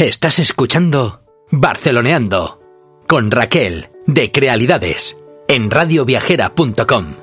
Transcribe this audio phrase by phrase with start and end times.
[0.00, 1.20] Estás escuchando
[1.50, 2.58] Barceloneando
[3.06, 7.16] con Raquel de Crealidades en radioviajera.com.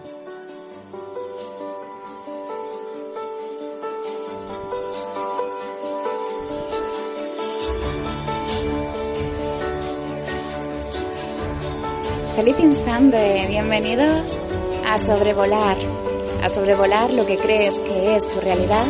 [12.36, 14.06] Feliz instante, bienvenido
[14.86, 15.78] a sobrevolar,
[16.44, 18.86] a sobrevolar lo que crees que es tu realidad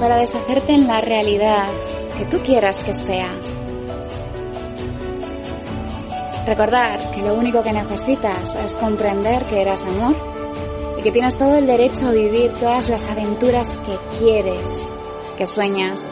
[0.00, 1.68] para deshacerte en la realidad
[2.22, 3.34] que tú quieras que sea.
[6.46, 10.14] Recordar que lo único que necesitas es comprender que eras amor
[10.98, 14.78] y que tienes todo el derecho a vivir todas las aventuras que quieres,
[15.36, 16.04] que sueñas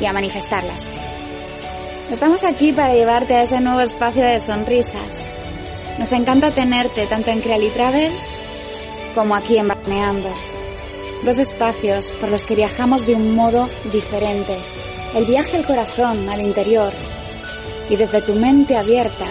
[0.00, 0.80] y a manifestarlas.
[2.10, 5.18] Estamos aquí para llevarte a ese nuevo espacio de sonrisas.
[6.00, 8.26] Nos encanta tenerte tanto en Creali Travels
[9.14, 10.32] como aquí en Barneando.
[11.24, 14.56] Dos espacios por los que viajamos de un modo diferente.
[15.14, 16.92] El viaje al corazón, al interior.
[17.88, 19.26] Y desde tu mente abierta,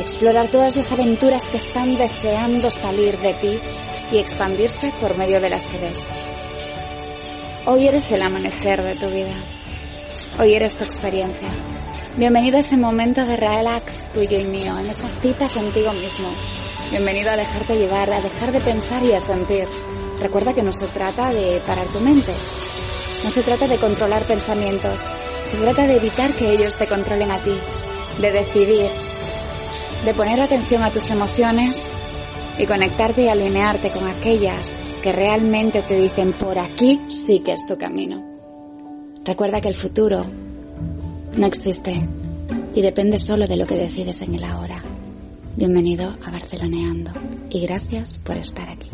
[0.00, 3.60] explorar todas las aventuras que están deseando salir de ti
[4.10, 6.06] y expandirse por medio de las que ves.
[7.66, 9.34] Hoy eres el amanecer de tu vida.
[10.40, 11.48] Hoy eres tu experiencia.
[12.16, 16.28] Bienvenido a ese momento de relax tuyo y mío, en esa cita contigo mismo.
[16.90, 19.68] Bienvenido a dejarte llevar, a dejar de pensar y a sentir.
[20.18, 22.32] Recuerda que no se trata de parar tu mente.
[23.22, 25.04] No se trata de controlar pensamientos.
[25.50, 27.54] Se trata de evitar que ellos te controlen a ti.
[28.20, 28.88] De decidir.
[30.04, 31.88] De poner atención a tus emociones
[32.58, 37.66] y conectarte y alinearte con aquellas que realmente te dicen por aquí sí que es
[37.66, 38.24] tu camino.
[39.24, 40.26] Recuerda que el futuro
[41.36, 41.94] no existe
[42.74, 44.82] y depende solo de lo que decides en el ahora.
[45.56, 47.10] Bienvenido a Barceloneando
[47.50, 48.90] y gracias por estar aquí.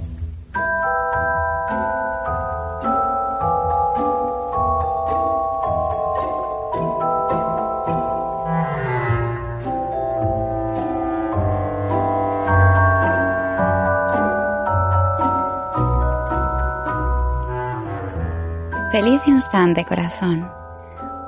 [18.94, 20.48] Feliz instante, corazón.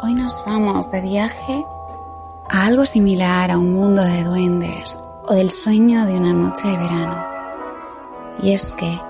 [0.01, 1.67] Hoy nos vamos de viaje
[2.49, 4.97] a algo similar a un mundo de duendes
[5.27, 7.27] o del sueño de una noche de verano.
[8.41, 9.01] Y es que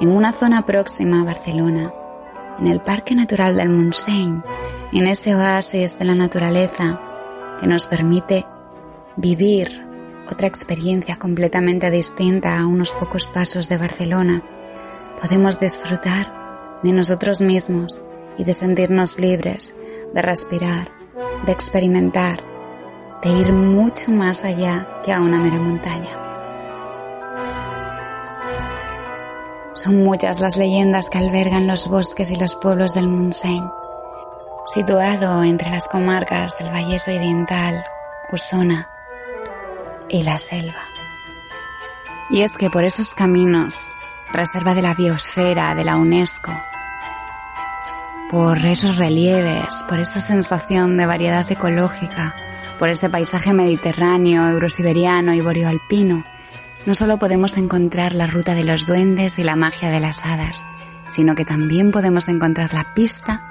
[0.00, 1.92] en una zona próxima a Barcelona,
[2.58, 4.40] en el Parque Natural del Montseny,
[4.92, 6.98] en ese oasis de la naturaleza
[7.60, 8.46] que nos permite
[9.16, 9.86] vivir
[10.26, 14.42] otra experiencia completamente distinta a unos pocos pasos de Barcelona,
[15.20, 16.39] podemos disfrutar
[16.82, 18.00] de nosotros mismos
[18.38, 19.74] y de sentirnos libres,
[20.14, 20.90] de respirar,
[21.44, 22.42] de experimentar,
[23.22, 26.20] de ir mucho más allá que a una mera montaña.
[29.72, 33.70] Son muchas las leyendas que albergan los bosques y los pueblos del Montseny,
[34.74, 37.84] situado entre las comarcas del Vallés Oriental,
[38.32, 38.88] Usona
[40.08, 40.82] y la selva.
[42.30, 43.92] Y es que por esos caminos,
[44.32, 46.52] reserva de la biosfera de la UNESCO,
[48.30, 52.36] por esos relieves, por esa sensación de variedad ecológica,
[52.78, 56.24] por ese paisaje mediterráneo, eurosiberiano y boreoalpino,
[56.86, 60.62] no solo podemos encontrar la ruta de los duendes y la magia de las hadas,
[61.08, 63.42] sino que también podemos encontrar la pista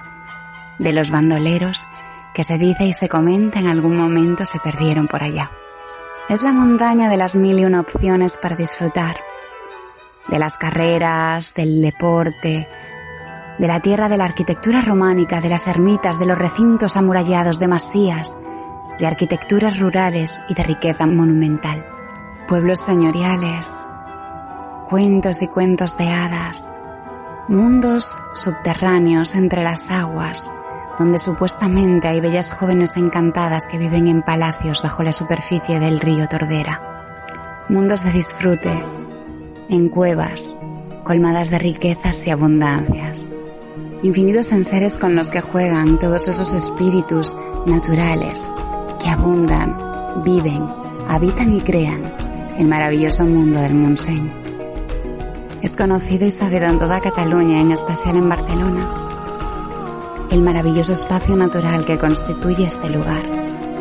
[0.79, 1.85] de los bandoleros
[2.33, 5.51] que se dice y se comenta en algún momento se perdieron por allá.
[6.29, 9.17] Es la montaña de las mil y una opciones para disfrutar,
[10.29, 12.69] de las carreras, del deporte,
[13.59, 17.67] de la tierra de la arquitectura románica, de las ermitas, de los recintos amurallados de
[17.67, 18.35] masías,
[18.97, 21.85] de arquitecturas rurales y de riqueza monumental.
[22.47, 23.85] Pueblos señoriales,
[24.89, 26.67] cuentos y cuentos de hadas,
[27.49, 30.51] mundos subterráneos entre las aguas,
[30.97, 36.27] donde supuestamente hay bellas jóvenes encantadas que viven en palacios bajo la superficie del río
[36.27, 37.65] Tordera.
[37.67, 38.85] Mundos de disfrute,
[39.69, 40.57] en cuevas,
[41.03, 43.29] colmadas de riquezas y abundancias
[44.01, 48.49] infinitos seres con los que juegan todos esos espíritus naturales
[49.03, 50.65] que abundan, viven,
[51.07, 52.13] habitan y crean
[52.57, 54.31] el maravilloso mundo del Montseny.
[55.61, 58.89] Es conocido y sabido en toda Cataluña, en especial en Barcelona,
[60.31, 63.25] el maravilloso espacio natural que constituye este lugar,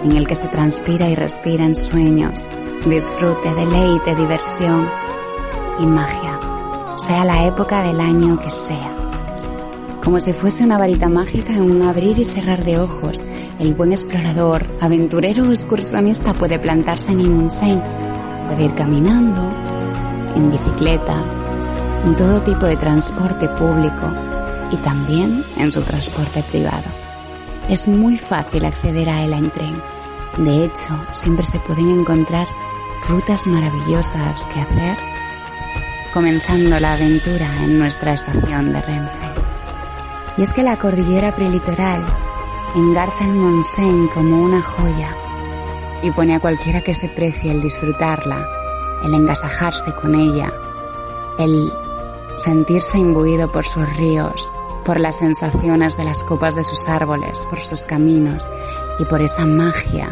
[0.02, 2.48] en el que se transpira y respira en sueños,
[2.86, 4.88] disfrute, deleite, diversión
[5.78, 6.40] y magia,
[6.96, 8.97] sea la época del año que sea
[10.02, 13.20] como si fuese una varita mágica en un abrir y cerrar de ojos.
[13.58, 19.42] El buen explorador, aventurero o excursionista puede plantarse en un puede ir caminando,
[20.34, 21.24] en bicicleta,
[22.04, 24.06] en todo tipo de transporte público
[24.70, 26.84] y también en su transporte privado.
[27.68, 29.82] Es muy fácil acceder a él en tren.
[30.38, 32.46] De hecho, siempre se pueden encontrar
[33.08, 34.96] rutas maravillosas que hacer
[36.12, 39.47] comenzando la aventura en nuestra estación de Renfe.
[40.38, 42.06] Y es que la cordillera prelitoral
[42.76, 45.08] engarza el Montseny como una joya
[46.00, 48.48] y pone a cualquiera que se precie el disfrutarla,
[49.02, 50.52] el engasajarse con ella,
[51.40, 51.72] el
[52.34, 54.48] sentirse imbuido por sus ríos,
[54.84, 58.46] por las sensaciones de las copas de sus árboles, por sus caminos
[59.00, 60.08] y por esa magia,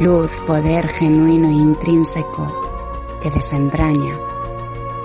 [0.00, 2.52] luz, poder genuino e intrínseco
[3.22, 4.18] que desentraña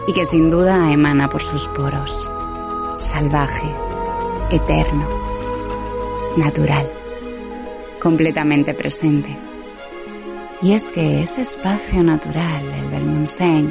[0.08, 2.28] y que sin duda emana por sus poros,
[2.98, 3.85] salvaje,
[4.52, 5.08] eterno,
[6.38, 6.86] natural,
[8.00, 9.38] completamente presente.
[10.62, 13.70] Y es que ese espacio natural, el del Montseny,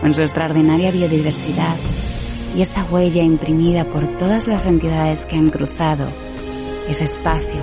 [0.00, 1.76] con su extraordinaria biodiversidad
[2.56, 6.06] y esa huella imprimida por todas las entidades que han cruzado
[6.88, 7.60] ese espacio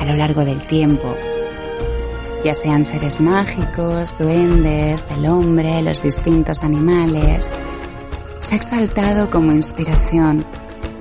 [0.00, 1.14] a lo largo del tiempo,
[2.44, 7.48] ya sean seres mágicos, duendes, el hombre, los distintos animales,
[8.38, 10.44] se ha exaltado como inspiración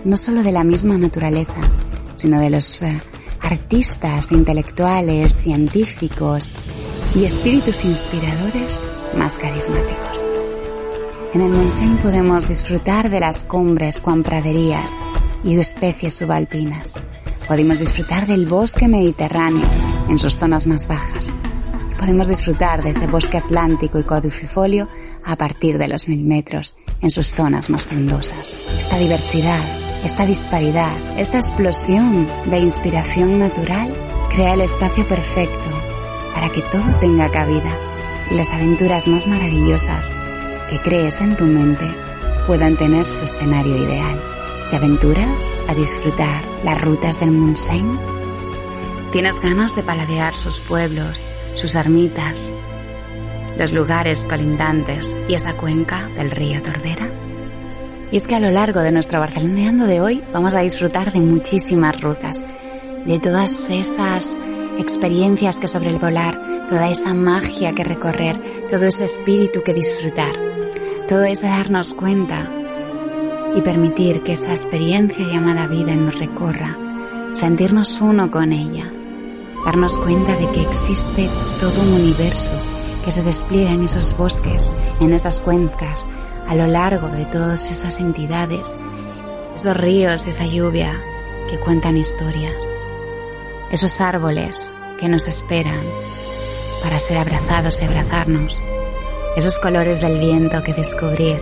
[0.06, 1.62] no solo de la misma naturaleza,
[2.16, 3.02] sino de los eh,
[3.42, 6.52] artistas, intelectuales, científicos
[7.16, 8.82] y espíritus inspiradores
[9.18, 10.26] más carismáticos.
[11.34, 14.96] En el Montseny podemos disfrutar de las cumbres con praderías
[15.44, 17.00] y especies subalpinas.
[17.48, 19.66] Podemos disfrutar del bosque mediterráneo
[20.10, 21.32] en sus zonas más bajas.
[22.00, 24.88] Podemos disfrutar de ese bosque atlántico y caducifolio
[25.26, 28.58] a partir de los mil metros en sus zonas más frondosas.
[28.78, 29.60] Esta diversidad,
[30.04, 33.94] esta disparidad, esta explosión de inspiración natural
[34.30, 35.70] crea el espacio perfecto
[36.34, 37.78] para que todo tenga cabida
[38.32, 40.14] y las aventuras más maravillosas
[40.70, 41.86] que crees en tu mente
[42.48, 44.22] puedan tener su escenario ideal.
[44.70, 48.00] ¿Te aventuras a disfrutar las rutas del Montseny?
[49.12, 51.24] ¿Tienes ganas de paladear sus pueblos,
[51.56, 52.52] sus ermitas,
[53.58, 57.10] los lugares colindantes y esa cuenca del río Tordera?
[58.12, 61.20] Y es que a lo largo de nuestro Barceloneando de hoy vamos a disfrutar de
[61.20, 62.40] muchísimas rutas,
[63.06, 64.38] de todas esas
[64.78, 68.40] experiencias que sobrevolar, toda esa magia que recorrer,
[68.70, 70.36] todo ese espíritu que disfrutar.
[71.08, 72.52] Todo es darnos cuenta
[73.56, 76.78] y permitir que esa experiencia llamada vida nos recorra,
[77.34, 78.92] sentirnos uno con ella,
[79.66, 81.30] darnos cuenta de que existe
[81.60, 82.73] todo un universo
[83.04, 86.06] que se despliega en esos bosques, en esas cuencas,
[86.48, 88.76] a lo largo de todas esas entidades,
[89.56, 91.02] esos ríos, esa lluvia
[91.50, 92.70] que cuentan historias.
[93.72, 95.82] Esos árboles que nos esperan
[96.82, 98.60] para ser abrazados y abrazarnos,
[99.36, 101.40] esos colores del viento que descubrir,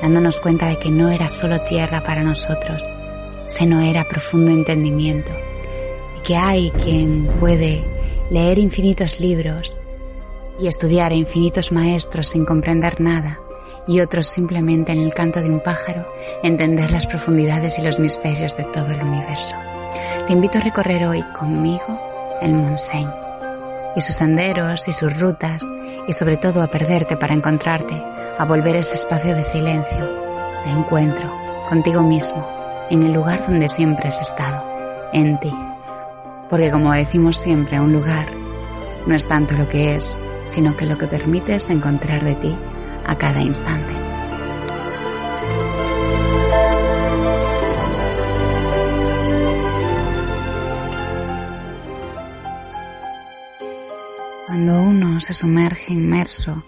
[0.00, 2.84] dándonos cuenta de que no era solo tierra para nosotros,
[3.46, 5.32] sino era profundo entendimiento,
[6.18, 7.84] y que hay quien puede
[8.30, 9.76] leer infinitos libros
[10.62, 13.40] y estudiar a infinitos maestros sin comprender nada,
[13.88, 16.06] y otros simplemente en el canto de un pájaro
[16.44, 19.56] entender las profundidades y los misterios de todo el universo.
[20.28, 23.10] Te invito a recorrer hoy conmigo el Montseny
[23.96, 25.64] y sus senderos y sus rutas
[26.06, 28.00] y sobre todo a perderte para encontrarte,
[28.38, 29.98] a volver ese espacio de silencio,
[30.64, 31.28] de encuentro
[31.68, 32.46] contigo mismo,
[32.88, 34.64] en el lugar donde siempre has estado,
[35.12, 35.52] en ti.
[36.48, 38.28] Porque como decimos siempre, un lugar
[39.06, 42.56] no es tanto lo que es, sino que lo que permites encontrar de ti
[43.06, 43.92] a cada instante.
[54.46, 56.62] Cuando uno se sumerge inmerso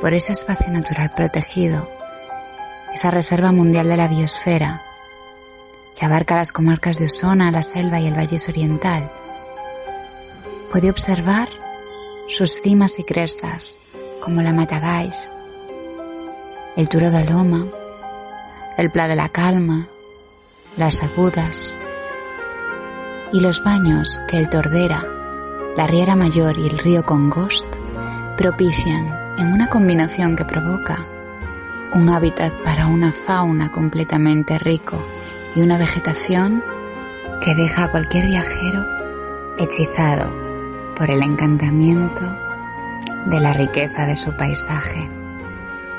[0.00, 1.88] por ese espacio natural protegido,
[2.92, 4.82] esa reserva mundial de la biosfera,
[5.96, 9.10] que abarca las comarcas de Osona, la selva y el Valles Oriental,
[10.70, 11.48] puede observar
[12.28, 13.78] sus cimas y crestas,
[14.20, 15.30] como la Matagais,
[16.76, 17.66] el Turo de Loma,
[18.76, 19.88] el Pla de la Calma,
[20.76, 21.74] las Agudas
[23.32, 25.04] y los baños que el Tordera
[25.76, 27.66] la Riera Mayor y el río Congost
[28.36, 31.06] propician en una combinación que provoca
[31.94, 35.02] un hábitat para una fauna completamente rico
[35.54, 36.62] y una vegetación
[37.40, 38.84] que deja a cualquier viajero
[39.58, 40.47] hechizado
[40.98, 42.22] por el encantamiento
[43.26, 45.08] de la riqueza de su paisaje.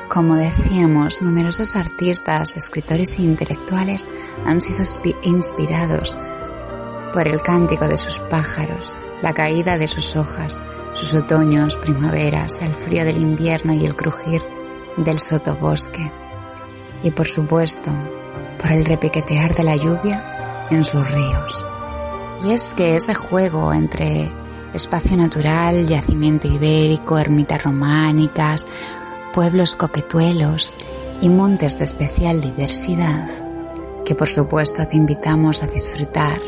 [0.09, 4.07] Como decíamos, numerosos artistas, escritores e intelectuales
[4.45, 4.83] han sido
[5.23, 6.17] inspirados
[7.13, 10.61] por el cántico de sus pájaros, la caída de sus hojas,
[10.93, 14.41] sus otoños, primaveras, el frío del invierno y el crujir
[14.97, 16.11] del sotobosque.
[17.03, 17.91] Y por supuesto,
[18.61, 21.65] por el repiquetear de la lluvia en sus ríos.
[22.43, 24.31] Y es que ese juego entre
[24.73, 28.65] espacio natural, yacimiento ibérico, ermitas románicas,
[29.33, 30.75] pueblos coquetuelos
[31.21, 33.27] y montes de especial diversidad,
[34.05, 36.39] que por supuesto te invitamos a disfrutar,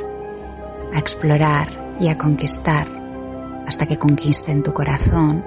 [0.94, 2.88] a explorar y a conquistar
[3.68, 5.46] hasta que conquisten tu corazón.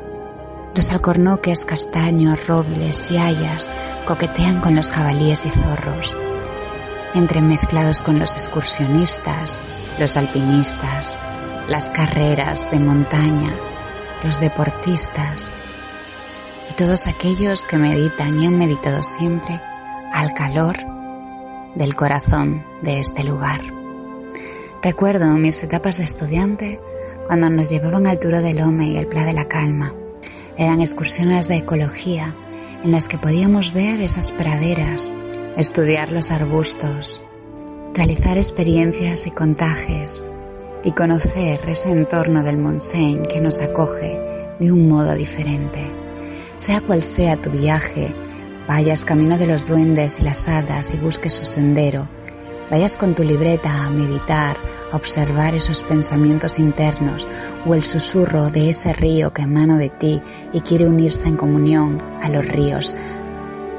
[0.74, 3.68] Los alcornoques, castaños, robles y hayas
[4.06, 6.16] coquetean con los jabalíes y zorros,
[7.14, 9.62] entremezclados con los excursionistas,
[9.98, 11.20] los alpinistas,
[11.68, 13.54] las carreras de montaña,
[14.22, 15.50] los deportistas
[16.70, 19.60] y todos aquellos que meditan y han meditado siempre
[20.12, 20.76] al calor
[21.74, 23.60] del corazón de este lugar.
[24.82, 26.80] Recuerdo mis etapas de estudiante
[27.26, 29.94] cuando nos llevaban al Turo del Home y el Pla de la Calma.
[30.58, 32.36] Eran excursiones de ecología
[32.84, 35.12] en las que podíamos ver esas praderas,
[35.56, 37.24] estudiar los arbustos,
[37.94, 40.28] realizar experiencias y contajes
[40.84, 44.20] y conocer ese entorno del Montseny que nos acoge
[44.60, 45.80] de un modo diferente.
[46.56, 48.14] Sea cual sea tu viaje,
[48.68, 52.08] vayas camino de los duendes y las hadas y busques su sendero,
[52.70, 54.56] vayas con tu libreta a meditar,
[54.92, 57.26] a observar esos pensamientos internos
[57.66, 60.22] o el susurro de ese río que emana de ti
[60.52, 62.94] y quiere unirse en comunión a los ríos,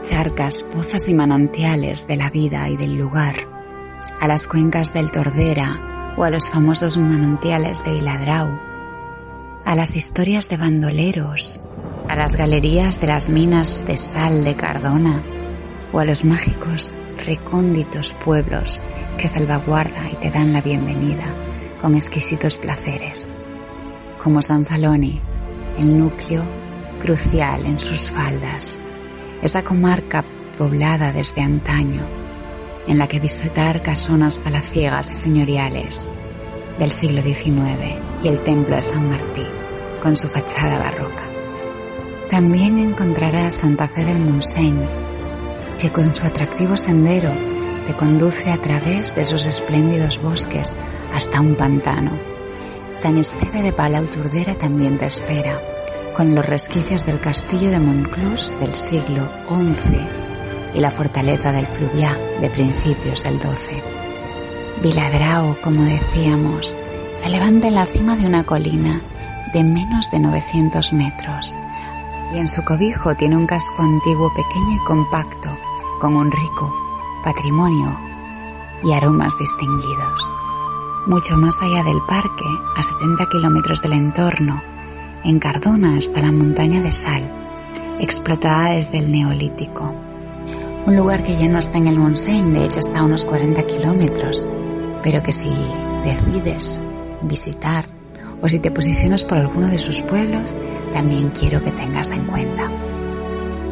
[0.01, 3.35] charcas, pozas y manantiales de la vida y del lugar,
[4.19, 5.84] a las cuencas del Tordera,
[6.17, 8.59] o a los famosos manantiales de Viladrau,
[9.65, 11.59] a las historias de bandoleros,
[12.07, 15.23] a las galerías de las minas de sal de Cardona
[15.91, 16.93] o a los mágicos
[17.25, 18.81] recónditos pueblos
[19.17, 21.25] que salvaguarda y te dan la bienvenida
[21.81, 23.33] con exquisitos placeres,
[24.21, 25.21] como San Saloni,
[25.77, 26.47] el núcleo
[26.99, 28.79] crucial en sus faldas,
[29.41, 30.23] esa comarca
[30.57, 32.14] poblada desde antaño
[32.87, 36.09] en la que visitar casonas palaciegas y señoriales
[36.79, 39.47] del siglo XIX y el templo de San Martín
[40.01, 41.23] con su fachada barroca.
[42.29, 44.85] También encontrarás Santa Fe del Montseny,
[45.79, 47.31] que con su atractivo sendero
[47.85, 50.71] te conduce a través de sus espléndidos bosques
[51.13, 52.19] hasta un pantano.
[52.93, 55.61] San Esteve de Palau Turdera también te espera,
[56.15, 60.24] con los resquicios del castillo de Monclús del siglo XI
[60.75, 63.83] y la fortaleza del Fluviá de principios del 12.
[64.83, 66.75] Viladrao, como decíamos,
[67.15, 69.01] se levanta en la cima de una colina
[69.53, 71.55] de menos de 900 metros
[72.33, 75.49] y en su cobijo tiene un casco antiguo pequeño y compacto
[76.01, 76.73] con un rico
[77.23, 77.97] patrimonio
[78.83, 80.31] y aromas distinguidos.
[81.07, 84.61] Mucho más allá del parque, a 70 kilómetros del entorno,
[85.23, 87.31] en Cardona está la montaña de sal,
[87.99, 90.04] explotada desde el Neolítico
[90.85, 93.63] un lugar que ya no está en el Montseny, de hecho está a unos 40
[93.63, 94.47] kilómetros,
[95.01, 95.49] pero que si
[96.03, 96.81] decides
[97.23, 97.87] visitar
[98.41, 100.55] o si te posicionas por alguno de sus pueblos,
[100.93, 102.69] también quiero que tengas en cuenta.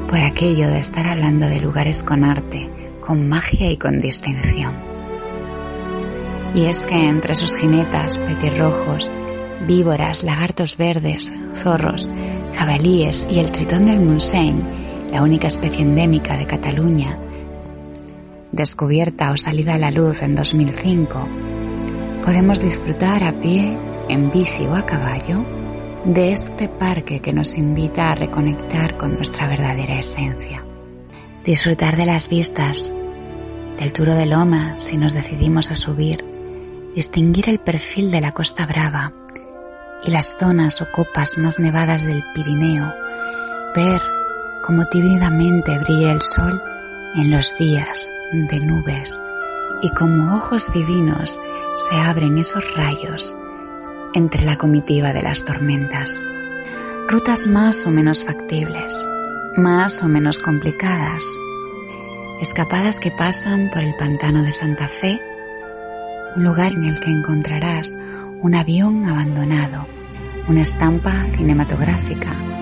[0.07, 4.73] Por aquello de estar hablando de lugares con arte, con magia y con distinción.
[6.55, 9.11] Y es que entre sus jinetas, petirrojos,
[9.67, 12.09] víboras, lagartos verdes, zorros,
[12.55, 14.82] jabalíes y el tritón del Montseny,
[15.13, 17.19] la única especie endémica de Cataluña,
[18.51, 21.29] descubierta o salida a la luz en 2005,
[22.25, 23.77] podemos disfrutar a pie,
[24.09, 25.45] en bici o a caballo
[26.03, 30.65] de este parque que nos invita a reconectar con nuestra verdadera esencia.
[31.45, 32.91] Disfrutar de las vistas,
[33.77, 36.25] del Turo de Loma si nos decidimos a subir,
[36.95, 39.13] distinguir el perfil de la Costa Brava
[40.07, 42.91] y las zonas o copas más nevadas del Pirineo,
[43.75, 44.01] ver
[44.63, 46.61] como tímidamente brilla el sol
[47.15, 49.21] en los días de nubes
[49.81, 51.39] y como ojos divinos
[51.75, 53.35] se abren esos rayos
[54.13, 56.25] entre la comitiva de las tormentas.
[57.09, 59.05] Rutas más o menos factibles,
[59.57, 61.25] más o menos complicadas,
[62.39, 65.19] escapadas que pasan por el pantano de Santa Fe,
[66.37, 67.95] un lugar en el que encontrarás
[68.41, 69.87] un avión abandonado,
[70.47, 72.52] una estampa cinematográfica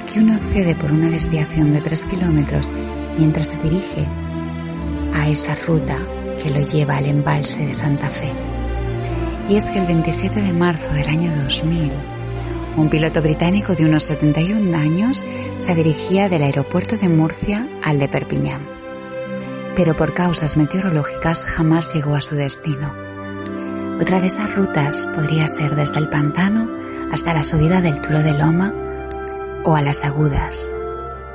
[0.00, 2.68] que uno accede por una desviación de 3 kilómetros
[3.16, 4.06] mientras se dirige
[5.14, 5.96] a esa ruta
[6.42, 8.32] que lo lleva al embalse de Santa Fe.
[9.48, 11.92] Y es que el 27 de marzo del año 2000,
[12.76, 15.24] un piloto británico de unos 71 años
[15.58, 18.62] se dirigía del aeropuerto de Murcia al de Perpiñán.
[19.76, 22.94] Pero por causas meteorológicas jamás llegó a su destino.
[24.00, 26.68] Otra de esas rutas podría ser desde el pantano
[27.12, 28.74] hasta la subida del Turo de Loma
[29.64, 30.72] o a las agudas.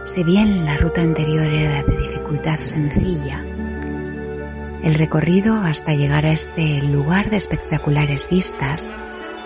[0.03, 3.43] Si bien la ruta anterior era de dificultad sencilla,
[4.83, 8.91] El recorrido hasta llegar a este lugar de espectaculares vistas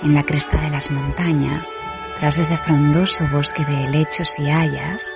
[0.03, 1.81] en la cresta de las montañas,
[2.19, 5.11] tras ese frondoso bosque de helechos y hayas,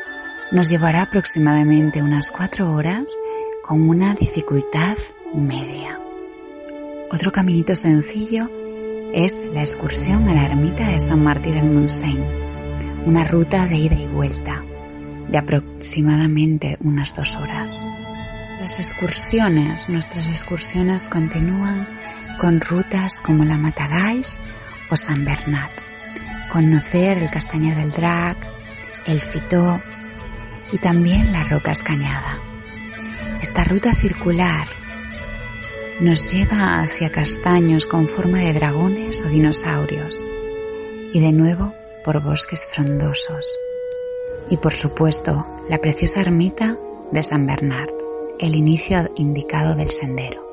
[0.51, 3.03] nos llevará aproximadamente unas cuatro horas
[3.62, 4.98] con una dificultad
[5.34, 6.00] media.
[7.12, 8.50] Otro caminito sencillo
[9.13, 12.45] es la excursión a la ermita de San Martín del Montseny,
[13.05, 14.63] una ruta de ida y vuelta
[15.29, 17.85] de aproximadamente unas dos horas.
[18.59, 21.85] Las excursiones, nuestras excursiones continúan
[22.39, 24.39] con rutas como la Matagalls
[24.89, 25.71] o San Bernat,
[26.51, 28.38] conocer el Castañar del Drac,
[29.05, 29.81] el Fitó
[30.71, 32.39] y también la Roca Escañada.
[33.41, 34.67] Esta ruta circular
[36.00, 40.17] nos lleva hacia castaños con forma de dragones o dinosaurios
[41.13, 41.74] y de nuevo
[42.05, 43.59] por bosques frondosos.
[44.50, 46.77] Y por supuesto, la preciosa ermita
[47.12, 47.89] de San Bernard,
[48.39, 50.45] el inicio indicado del sendero.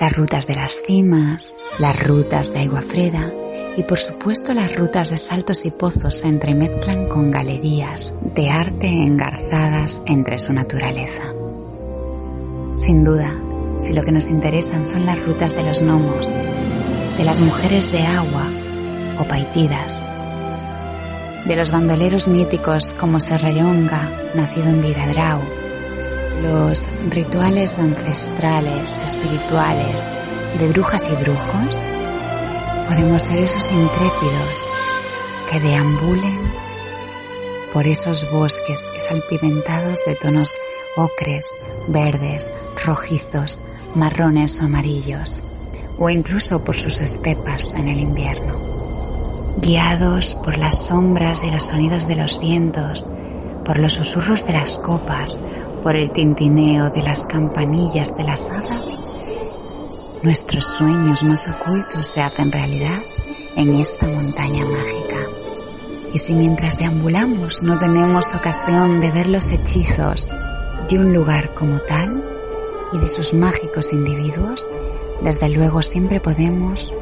[0.00, 3.32] Las rutas de las cimas, las rutas de agua freda
[3.76, 8.88] y por supuesto las rutas de saltos y pozos se entremezclan con galerías de arte
[8.88, 11.22] engarzadas entre su naturaleza.
[12.74, 13.32] Sin duda,
[13.78, 16.28] si lo que nos interesan son las rutas de los gnomos,
[17.16, 18.50] de las mujeres de agua
[19.20, 20.02] o paitidas,
[21.44, 25.42] de los bandoleros míticos como Serrayonga, nacido en Viradrau,
[26.42, 30.08] los rituales ancestrales, espirituales,
[30.58, 31.90] de brujas y brujos,
[32.88, 34.64] podemos ser esos intrépidos
[35.50, 36.38] que deambulen
[37.72, 40.56] por esos bosques salpimentados de tonos
[40.96, 41.50] ocres,
[41.88, 42.50] verdes,
[42.84, 43.60] rojizos,
[43.94, 45.42] marrones o amarillos,
[45.98, 48.63] o incluso por sus estepas en el invierno.
[49.56, 53.06] Guiados por las sombras y los sonidos de los vientos,
[53.64, 55.38] por los susurros de las copas,
[55.82, 62.50] por el tintineo de las campanillas de las hadas, nuestros sueños más ocultos se hacen
[62.50, 62.98] realidad
[63.56, 65.20] en esta montaña mágica.
[66.12, 70.30] Y si mientras deambulamos no tenemos ocasión de ver los hechizos
[70.88, 72.24] de un lugar como tal,
[72.92, 74.66] y de sus mágicos individuos,
[75.20, 76.94] desde luego siempre podemos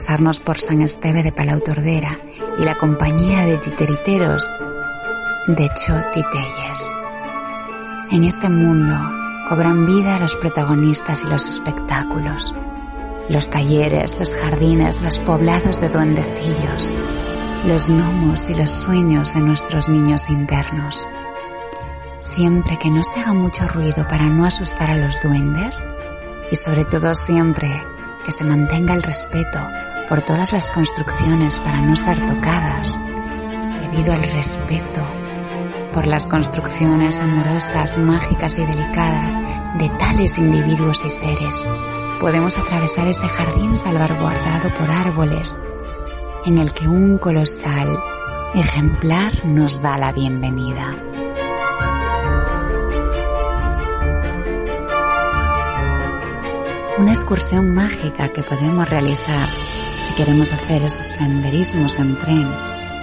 [0.00, 2.18] pasarnos por San Esteve de Palau Tordera
[2.58, 4.48] y la compañía de titiriteros
[5.46, 6.94] de Chotitelles.
[8.10, 8.94] En este mundo
[9.50, 12.54] cobran vida los protagonistas y los espectáculos,
[13.28, 16.94] los talleres, los jardines, los poblados de duendecillos,
[17.66, 21.06] los gnomos y los sueños de nuestros niños internos
[22.16, 25.84] siempre que no se haga mucho ruido para no asustar a los duendes
[26.50, 27.70] y sobre todo siempre
[28.24, 29.58] que se mantenga el respeto
[30.10, 33.00] por todas las construcciones para no ser tocadas,
[33.80, 35.06] debido al respeto
[35.92, 39.38] por las construcciones amorosas, mágicas y delicadas
[39.78, 41.66] de tales individuos y seres.
[42.20, 45.56] Podemos atravesar ese jardín salvaguardado por árboles
[46.44, 47.88] en el que un colosal
[48.54, 50.96] ejemplar nos da la bienvenida.
[56.98, 59.48] una excursión mágica que podemos realizar
[60.00, 62.48] si queremos hacer esos senderismos en tren,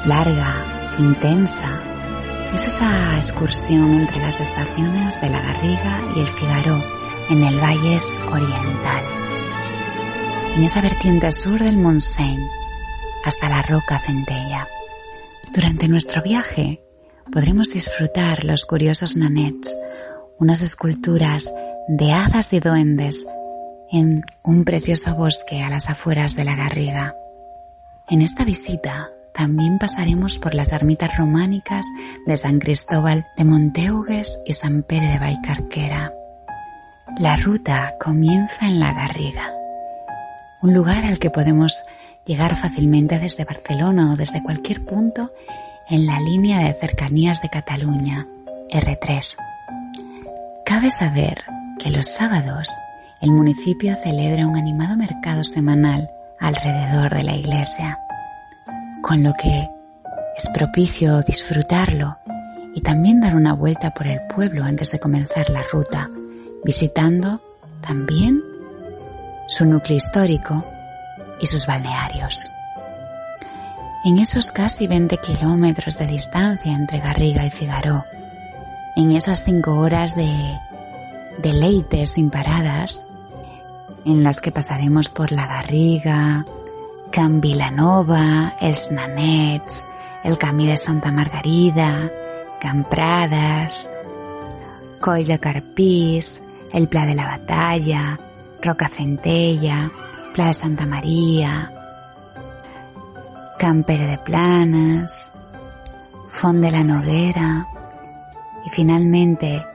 [0.06, 1.84] larga, intensa.
[2.54, 6.84] Es esa excursión entre las estaciones de la Garriga y el Figaro
[7.30, 9.04] en el Valles Oriental.
[10.56, 12.44] En esa vertiente sur del Montseny
[13.24, 14.68] hasta la Roca Centella.
[15.54, 16.82] Durante nuestro viaje
[17.32, 19.78] podremos disfrutar los curiosos nanets,
[20.40, 21.54] unas esculturas
[21.88, 23.26] de hadas y duendes
[23.92, 27.16] en un precioso bosque a las afueras de la Garriga.
[28.10, 31.86] En esta visita también pasaremos por las ermitas románicas
[32.26, 36.12] de San Cristóbal de Monteugues y San Pere de Baicarquera.
[37.20, 39.52] La ruta comienza en la Garriga,
[40.62, 41.84] un lugar al que podemos
[42.26, 45.32] llegar fácilmente desde Barcelona o desde cualquier punto
[45.90, 48.28] en la línea de cercanías de Cataluña,
[48.70, 49.38] R3.
[50.66, 51.44] Cabe saber
[51.80, 52.70] que los sábados
[53.22, 58.00] el municipio celebra un animado mercado semanal alrededor de la iglesia,
[59.02, 59.70] con lo que
[60.38, 62.18] es propicio disfrutarlo
[62.76, 66.10] y también dar una vuelta por el pueblo antes de comenzar la ruta,
[66.64, 67.42] visitando
[67.82, 68.44] también
[69.48, 70.64] su núcleo histórico
[71.40, 72.52] y sus balnearios.
[74.06, 78.06] En esos casi 20 kilómetros de distancia entre Garriga y Figaró,
[78.96, 80.28] en esas cinco horas de
[81.38, 83.06] deleites sin paradas,
[84.06, 86.46] en las que pasaremos por La Garriga,
[87.12, 88.90] Can Vilanova, Els
[90.24, 92.12] el Camí de Santa Margarida,
[92.60, 93.90] Can Pradas,
[95.00, 96.42] Coll de Carpís,
[96.74, 98.20] el Pla de la Batalla,
[98.62, 99.92] Roca Centella,
[100.34, 101.72] Pla de Santa María,
[103.58, 105.32] Campere de Planas,
[106.30, 107.66] Font de la Noguera
[108.66, 109.66] y finalmente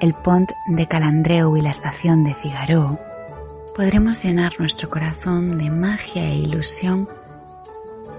[0.00, 2.98] el Pont de Calandreu y la estación de Figaró,
[3.74, 7.08] podremos llenar nuestro corazón de magia e ilusión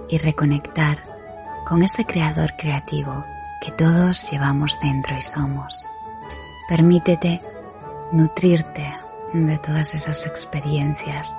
[0.10, 1.04] y reconectar
[1.66, 3.24] con ese creador creativo
[3.62, 5.84] que todos llevamos dentro y somos.
[6.68, 7.40] Permítete
[8.12, 8.86] nutrirte
[9.34, 11.36] de todas esas experiencias.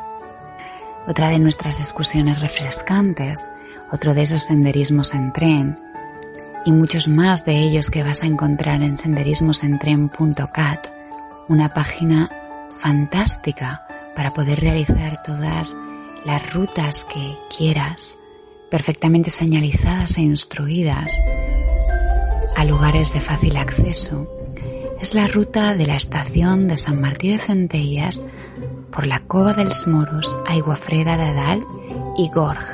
[1.07, 3.45] Otra de nuestras excursiones refrescantes,
[3.91, 5.79] otro de esos senderismos en tren
[6.65, 10.87] y muchos más de ellos que vas a encontrar en senderismosentren.cat,
[11.49, 12.31] una página
[12.81, 15.77] fantástica para poder realizar todas
[16.25, 18.19] las rutas que quieras,
[18.71, 21.13] perfectamente señalizadas e instruidas
[22.57, 24.29] a lugares de fácil acceso.
[25.01, 28.21] Es la ruta de la estación de San Martí de Centellas
[28.91, 31.61] por la Cova dels Moros a Iguafreda de Dal
[32.17, 32.67] y Gorg,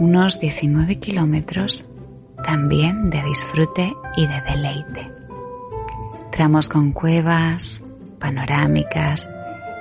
[0.00, 1.86] unos 19 kilómetros
[2.42, 5.12] también de disfrute y de deleite.
[6.30, 7.82] Tramos con cuevas,
[8.18, 9.28] panorámicas,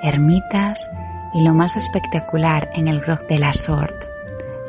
[0.02, 0.89] ermitas
[1.34, 4.06] y lo más espectacular en el Groc de la Sort,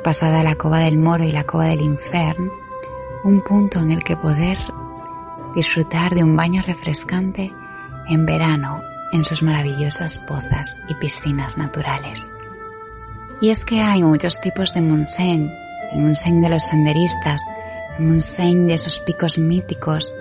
[0.04, 2.50] pasada la Cova del Moro y la Cova del Infern,
[3.24, 4.58] un punto en el que poder
[5.54, 7.52] disfrutar de un baño refrescante
[8.08, 12.30] en verano en sus maravillosas pozas y piscinas naturales.
[13.40, 15.50] Y es que hay muchos tipos de Montseny,
[15.92, 17.40] el Montseny de los senderistas,
[18.00, 20.14] Montseny de esos picos míticos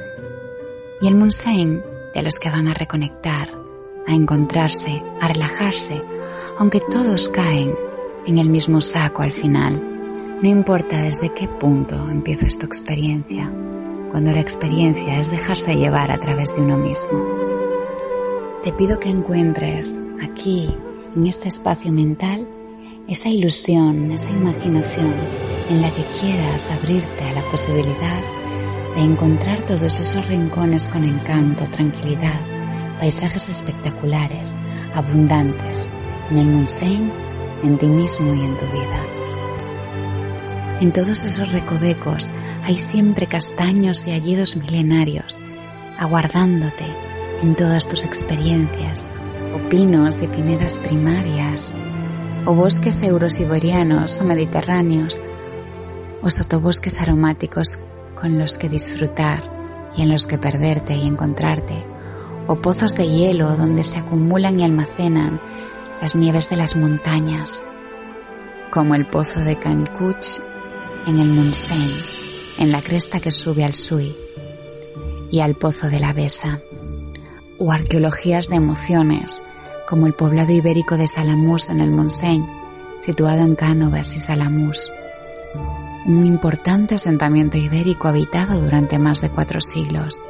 [1.02, 1.82] y el Montseny
[2.14, 3.50] de los que van a reconectar,
[4.08, 6.02] a encontrarse, a relajarse,
[6.58, 7.76] aunque todos caen
[8.26, 9.82] en el mismo saco al final.
[10.42, 13.52] No importa desde qué punto empieza tu experiencia,
[14.12, 17.26] cuando la experiencia es dejarse llevar a través de uno mismo.
[18.64, 20.70] Te pido que encuentres aquí,
[21.16, 22.48] en este espacio mental,
[23.08, 25.39] esa ilusión, esa imaginación
[25.70, 28.22] en la que quieras abrirte a la posibilidad
[28.96, 32.40] de encontrar todos esos rincones con encanto, tranquilidad,
[33.00, 34.56] paisajes espectaculares,
[34.96, 35.90] abundantes,
[36.32, 37.12] en el Montseny,
[37.64, 39.06] en ti mismo y en tu vida.
[40.82, 42.28] En todos esos recovecos
[42.64, 45.40] hay siempre castaños y hallidos milenarios,
[45.98, 46.86] aguardándote
[47.42, 49.06] en todas tus experiencias,
[49.54, 51.76] o pinos y pinedas primarias,
[52.46, 55.20] o bosques eurosiberianos o mediterráneos,
[56.22, 57.80] o sotobosques aromáticos
[58.20, 61.86] con los que disfrutar y en los que perderte y encontrarte,
[62.48, 65.42] o pozos de hielo donde se acumulan y almacenan
[66.02, 67.64] las nieves de las montañas,
[68.72, 70.42] como el pozo de Cancuch
[71.08, 71.94] en el Montseny,
[72.58, 74.16] en la cresta que sube al Sui,
[75.32, 76.62] y al pozo de la Besa,
[77.58, 79.44] o arqueologías de emociones,
[79.88, 82.46] como el poblado ibérico de Salamús en el Montseny,
[83.02, 84.90] situado en Cánovas y Salamús
[86.18, 90.24] un importante asentamiento ibérico habitado durante más de cuatro siglos.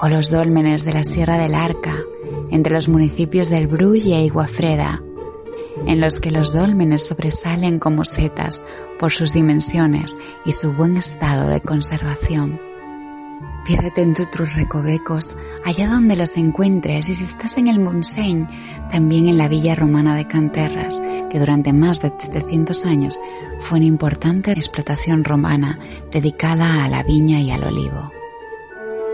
[0.00, 1.96] O los dólmenes de la Sierra del Arca,
[2.50, 5.02] entre los municipios del Brull e Iguafreda,
[5.86, 8.62] en los que los dólmenes sobresalen como setas
[8.98, 12.73] por sus dimensiones y su buen estado de conservación.
[13.64, 18.46] Piérdete en tus recovecos, allá donde los encuentres, y si estás en el Montseny,
[18.90, 21.00] también en la villa romana de Canterras,
[21.30, 23.18] que durante más de 700 años
[23.60, 25.78] fue una importante explotación romana
[26.12, 28.12] dedicada a la viña y al olivo.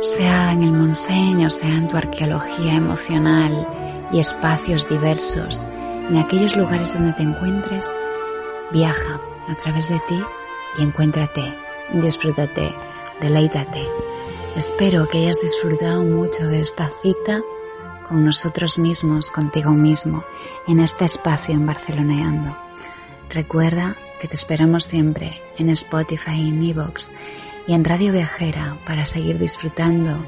[0.01, 3.69] Sea en el Montseny o sea en tu arqueología emocional
[4.11, 5.69] y espacios diversos,
[6.09, 7.89] en aquellos lugares donde te encuentres,
[8.73, 10.21] viaja a través de ti
[10.79, 11.55] y encuéntrate,
[11.95, 12.75] disfrútate,
[13.21, 13.87] deleítate
[14.57, 17.41] Espero que hayas disfrutado mucho de esta cita
[18.09, 20.25] con nosotros mismos, contigo mismo,
[20.67, 22.57] en este espacio en Barceloneando.
[23.29, 27.13] Recuerda que te esperamos siempre en Spotify, en Evox
[27.69, 30.27] y en Radio Viajera para seguir disfrutando,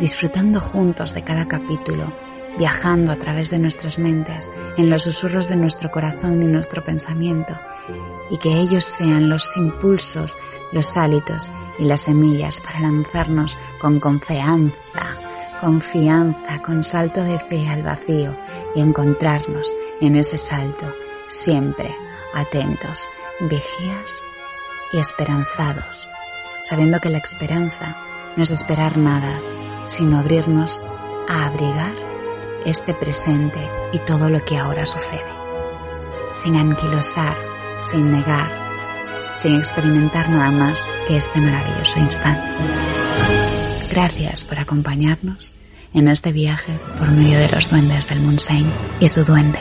[0.00, 2.12] disfrutando juntos de cada capítulo,
[2.58, 7.56] viajando a través de nuestras mentes, en los susurros de nuestro corazón y nuestro pensamiento,
[8.28, 10.36] y que ellos sean los impulsos,
[10.72, 11.48] los hálitos
[11.78, 15.16] y las semillas para lanzarnos con confianza,
[15.60, 18.36] confianza, con salto de fe al vacío
[18.74, 20.92] y encontrarnos en ese salto,
[21.28, 21.94] siempre
[22.34, 23.06] atentos,
[23.40, 24.24] vigías
[24.92, 26.08] y esperanzados,
[26.60, 27.96] sabiendo que la esperanza
[28.36, 29.38] no es esperar nada,
[29.86, 30.80] sino abrirnos
[31.28, 31.94] a abrigar
[32.64, 33.60] este presente
[33.92, 35.32] y todo lo que ahora sucede,
[36.32, 37.36] sin anquilosar,
[37.80, 38.61] sin negar,
[39.36, 42.42] sin experimentar nada más que este maravilloso instante.
[43.90, 45.54] Gracias por acompañarnos
[45.94, 49.58] en este viaje por medio de los duendes del Montseny y su duende.